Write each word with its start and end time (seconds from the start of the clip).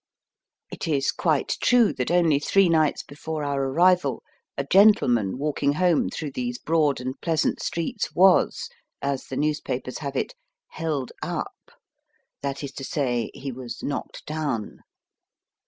It 0.71 0.87
is 0.87 1.11
quite 1.11 1.57
true 1.61 1.93
that 1.93 2.09
only 2.09 2.39
three 2.39 2.69
nights 2.69 3.03
before 3.03 3.43
our 3.43 3.61
arrival 3.65 4.23
a 4.57 4.65
gentleman 4.65 5.37
walking 5.37 5.73
home 5.73 6.09
through 6.09 6.31
these 6.31 6.57
broad 6.57 6.99
and 6.99 7.21
pleasant 7.21 7.61
streets 7.61 8.11
was, 8.15 8.67
as 9.03 9.25
the 9.27 9.37
newspapers 9.37 9.99
have 9.99 10.15
it, 10.15 10.33
'* 10.57 10.59
held 10.69 11.11
up 11.21 11.53
"—that 12.41 12.63
is 12.63 12.71
to 12.71 12.83
say, 12.83 13.29
he 13.35 13.51
was 13.51 13.83
knocked 13.83 14.25
down. 14.25 14.79